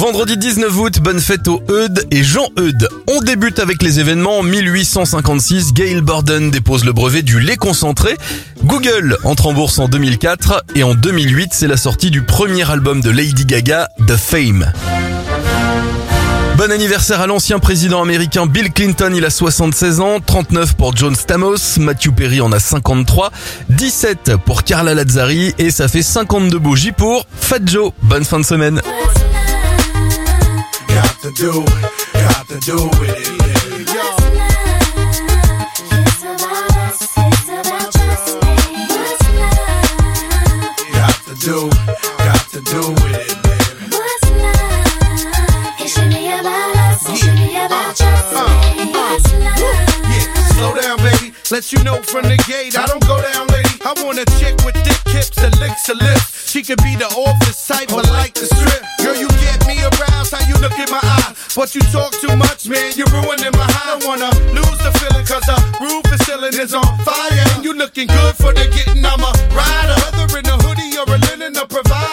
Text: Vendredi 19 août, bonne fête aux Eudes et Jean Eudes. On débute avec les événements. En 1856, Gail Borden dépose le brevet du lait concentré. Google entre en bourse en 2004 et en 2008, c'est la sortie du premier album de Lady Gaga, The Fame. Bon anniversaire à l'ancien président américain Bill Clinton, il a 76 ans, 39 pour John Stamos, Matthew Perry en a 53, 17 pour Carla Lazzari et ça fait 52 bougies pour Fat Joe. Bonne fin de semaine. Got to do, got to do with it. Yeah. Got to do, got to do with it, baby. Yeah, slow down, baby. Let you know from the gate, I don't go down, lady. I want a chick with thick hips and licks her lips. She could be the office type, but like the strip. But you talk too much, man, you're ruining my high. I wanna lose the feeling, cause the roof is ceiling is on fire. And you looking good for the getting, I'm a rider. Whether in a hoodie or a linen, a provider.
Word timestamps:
Vendredi 0.00 0.38
19 0.38 0.78
août, 0.78 1.00
bonne 1.02 1.20
fête 1.20 1.46
aux 1.46 1.62
Eudes 1.68 2.06
et 2.10 2.24
Jean 2.24 2.48
Eudes. 2.58 2.88
On 3.06 3.20
débute 3.20 3.58
avec 3.58 3.82
les 3.82 4.00
événements. 4.00 4.38
En 4.38 4.42
1856, 4.42 5.74
Gail 5.74 6.00
Borden 6.00 6.50
dépose 6.50 6.86
le 6.86 6.94
brevet 6.94 7.20
du 7.20 7.38
lait 7.38 7.58
concentré. 7.58 8.16
Google 8.64 9.18
entre 9.24 9.48
en 9.48 9.52
bourse 9.52 9.78
en 9.78 9.88
2004 9.88 10.64
et 10.74 10.84
en 10.84 10.94
2008, 10.94 11.50
c'est 11.52 11.66
la 11.66 11.76
sortie 11.76 12.10
du 12.10 12.22
premier 12.22 12.68
album 12.70 13.02
de 13.02 13.10
Lady 13.10 13.44
Gaga, 13.44 13.90
The 14.08 14.16
Fame. 14.16 14.72
Bon 16.56 16.72
anniversaire 16.72 17.20
à 17.20 17.26
l'ancien 17.26 17.58
président 17.58 18.00
américain 18.00 18.46
Bill 18.46 18.72
Clinton, 18.72 19.12
il 19.14 19.26
a 19.26 19.30
76 19.30 20.00
ans, 20.00 20.20
39 20.24 20.76
pour 20.76 20.96
John 20.96 21.14
Stamos, 21.14 21.78
Matthew 21.78 22.12
Perry 22.12 22.40
en 22.40 22.52
a 22.52 22.58
53, 22.58 23.30
17 23.68 24.36
pour 24.46 24.64
Carla 24.64 24.94
Lazzari 24.94 25.52
et 25.58 25.70
ça 25.70 25.88
fait 25.88 26.02
52 26.02 26.58
bougies 26.58 26.92
pour 26.92 27.26
Fat 27.38 27.58
Joe. 27.66 27.92
Bonne 28.02 28.24
fin 28.24 28.40
de 28.40 28.46
semaine. 28.46 28.80
Got 31.22 31.36
to 31.36 31.42
do, 31.42 31.64
got 32.14 32.48
to 32.48 32.58
do 32.60 32.76
with 32.98 33.10
it. 33.10 33.26
Yeah. 33.92 34.16
Got 40.92 41.16
to 41.26 41.34
do, 41.34 41.68
got 42.16 42.48
to 42.50 42.60
do 42.62 42.80
with 43.02 43.20
it, 43.20 43.36
baby. 43.42 43.90
Yeah, 50.08 50.26
slow 50.52 50.72
down, 50.74 50.96
baby. 50.98 51.34
Let 51.50 51.70
you 51.72 51.82
know 51.84 52.00
from 52.02 52.22
the 52.22 52.42
gate, 52.48 52.78
I 52.78 52.86
don't 52.86 53.06
go 53.06 53.20
down, 53.20 53.46
lady. 53.48 53.68
I 53.84 53.92
want 54.04 54.18
a 54.18 54.24
chick 54.38 54.56
with 54.64 54.76
thick 54.76 55.12
hips 55.12 55.38
and 55.38 55.54
licks 55.60 55.86
her 55.88 55.94
lips. 55.94 56.50
She 56.50 56.62
could 56.62 56.82
be 56.82 56.96
the 56.96 57.06
office 57.06 57.66
type, 57.66 57.88
but 57.88 58.08
like 58.08 58.32
the 58.34 58.46
strip. 58.46 58.79
But 61.56 61.74
you 61.74 61.80
talk 61.90 62.12
too 62.12 62.36
much, 62.36 62.68
man, 62.68 62.92
you're 62.94 63.08
ruining 63.08 63.50
my 63.52 63.66
high. 63.74 63.98
I 63.98 64.06
wanna 64.06 64.30
lose 64.54 64.78
the 64.78 64.92
feeling, 65.02 65.26
cause 65.26 65.42
the 65.42 65.58
roof 65.80 66.06
is 66.14 66.24
ceiling 66.24 66.54
is 66.54 66.74
on 66.74 66.86
fire. 67.04 67.44
And 67.54 67.64
you 67.64 67.74
looking 67.74 68.06
good 68.06 68.36
for 68.36 68.52
the 68.54 68.70
getting, 68.70 69.04
I'm 69.04 69.20
a 69.20 69.32
rider. 69.50 69.96
Whether 69.98 70.38
in 70.38 70.46
a 70.46 70.56
hoodie 70.62 70.96
or 70.96 71.12
a 71.12 71.18
linen, 71.18 71.56
a 71.56 71.66
provider. 71.66 72.09